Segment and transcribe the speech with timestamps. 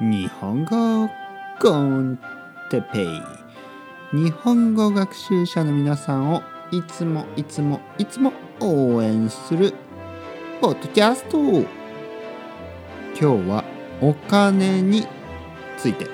[0.00, 1.10] 日本語
[1.60, 2.18] コン
[2.70, 3.20] テペイ。
[4.12, 6.42] 日本語学習者の皆さんを
[6.72, 9.74] いつもいつもいつも応援する
[10.62, 11.38] ポッドキャスト。
[11.38, 11.66] 今
[13.14, 13.62] 日は
[14.00, 15.06] お金に
[15.76, 16.08] ついて。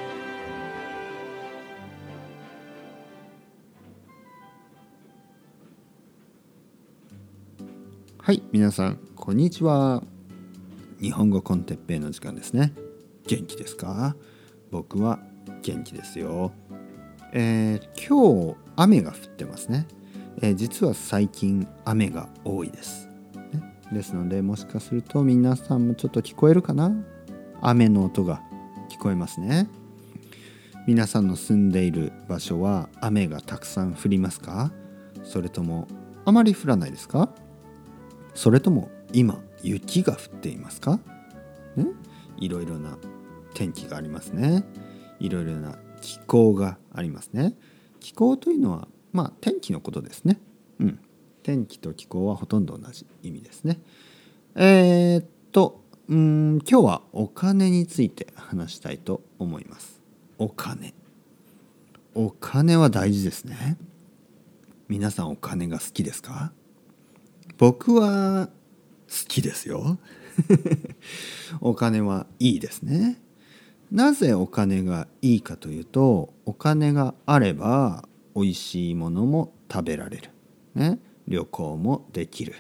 [8.19, 10.03] はい皆さんこんにちは。
[11.01, 12.73] 日本語コンテッペイの時間ですね。
[13.27, 14.15] 元気ですか？
[14.71, 15.19] 僕は
[15.63, 16.53] 元気ですよ。
[17.33, 19.87] えー、今日雨が降ってますね、
[20.41, 23.09] えー、実は最近雨が多いです、
[23.53, 26.93] ね、ですのでもしかすると皆さんもちょっと聞こえるかな？
[27.61, 28.43] 雨の音が
[28.91, 29.69] 聞こえますね。
[30.87, 34.71] 皆さんの住んでいる場所は雨がたくさん降りますか？
[35.25, 35.89] それとも
[36.25, 37.31] あまり降らないですか？
[38.35, 41.01] それとも今雪が降っていますか、
[41.75, 41.87] ね、
[42.37, 42.99] いろいろな
[43.57, 44.65] 天気がありますね。
[45.19, 47.55] いろいろな気候がありますね。
[48.01, 50.39] 気候というのはまあ天気のことですね。
[50.79, 51.01] うん。
[51.43, 53.81] 天気と気候はほとんど同じ意味ですね。
[54.57, 60.03] えー、っとうん今日はお金について話したいと思います。
[60.37, 60.93] お金。
[62.15, 63.79] お金は大事ですね。
[64.87, 66.53] 皆さんお金が好きですか？
[67.57, 68.53] 僕は好
[69.29, 69.99] きですよ。
[71.63, 73.19] お金はいいですね。
[73.91, 80.31] なぜお金がいいかというとお金があれば美味しいものも食べられる、
[80.75, 82.55] ね、旅行もできる、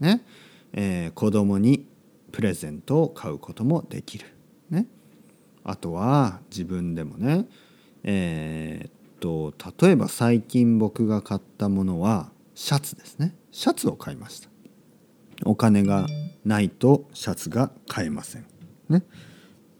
[0.00, 0.24] ね。
[0.72, 1.86] えー、子供に
[2.32, 4.26] プレゼントを買うこともできる、
[4.70, 4.86] ね、
[5.64, 7.46] あとは自分でもね
[8.02, 13.34] えー、っと例えば最近僕が買ったものはシャツですね。
[13.52, 14.48] シャツを買いました。
[15.44, 16.06] お金が
[16.44, 18.46] ないとシャツが買えません。
[18.88, 19.02] ね。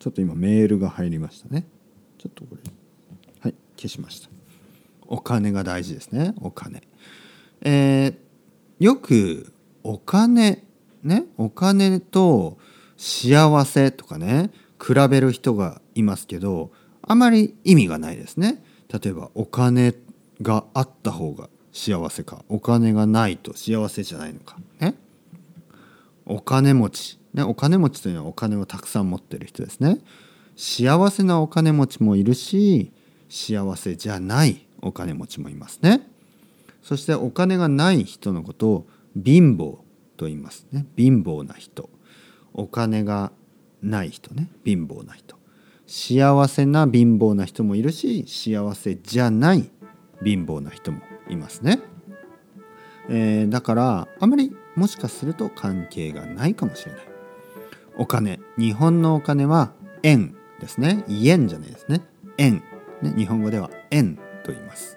[0.00, 1.66] ちょっと今メールが入りましたね。
[2.18, 2.62] ちょっとこれ。
[3.40, 4.30] はい、消しました。
[5.06, 6.34] お金が大事ですね。
[6.40, 6.82] お金。
[7.60, 9.52] えー、よく
[9.84, 10.64] お金、
[11.02, 12.56] ね、お金と
[12.96, 14.50] 幸せとかね、
[14.82, 16.72] 比べる人がいますけど、
[17.02, 18.64] あまり意味がないですね。
[18.88, 19.94] 例えばお金
[20.40, 24.56] があった方が幸せか、お金がないと幸せじゃないのか。
[24.78, 24.94] ね。
[26.24, 29.98] お金持ち、ね、お金持ちというのはお金をたくさん持ってる人ですね。
[30.56, 32.92] 幸せなお金持ちもいるし
[33.30, 36.06] 幸せじゃないお金持ちもいますね。
[36.82, 39.78] そしてお金がない人のことを貧乏
[40.16, 40.86] と言いますね。
[40.96, 41.88] 貧乏な人。
[42.52, 43.32] お金が
[43.82, 44.48] ない人ね。
[44.64, 45.40] 貧乏な人。
[45.90, 49.68] 幸せな貧乏な人もいるし幸せじゃない
[50.24, 51.80] 貧乏な人もいますね、
[53.08, 57.09] えー、だからあまりもしかすると関係がないかもしれない。
[58.00, 58.40] お金。
[58.56, 59.72] 日本のお金は
[60.02, 61.04] 円ですね。
[61.10, 62.00] 円じゃないですね。
[62.38, 62.62] 円、
[63.02, 64.96] ね、日本語では円と言います。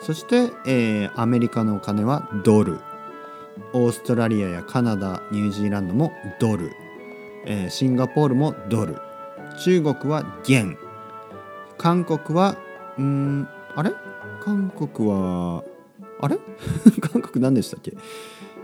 [0.00, 2.80] そして、えー、アメリカのお金はドル。
[3.74, 6.72] オーストラリアやカナダニュージーランドもドル、
[7.44, 8.96] えー、シンガポールもドル。
[9.62, 10.78] 中国は元。
[11.76, 12.56] 韓国は
[12.98, 13.46] ん
[13.76, 13.92] あれ？
[14.42, 15.62] 韓国は
[16.22, 16.38] あれ？
[17.12, 17.92] 韓国何でしたっけ？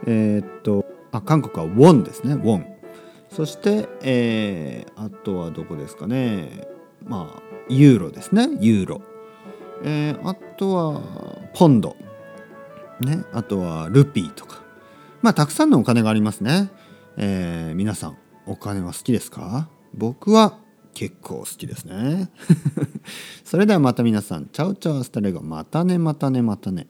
[0.07, 2.33] えー、っとあ韓国はウォンですね。
[2.33, 2.76] ウォン。
[3.37, 6.67] そして、えー、あとはどこですかね。
[7.05, 8.49] まあユーロですね。
[8.63, 9.03] ユーロ、
[9.85, 11.03] えー、あとは
[11.53, 11.97] ポンド。
[12.99, 13.25] ね。
[13.35, 14.63] あとはルピーとか。
[15.21, 16.71] まあたくさんのお金がありますね、
[17.19, 19.69] えー、皆さんお金は好きですか？
[19.93, 20.59] 僕は
[20.95, 22.31] 結構好きですね。
[23.45, 24.47] それではまた皆さん。
[24.47, 25.43] チャウチャウスタレゴ。
[25.43, 26.87] またねまたねまたね。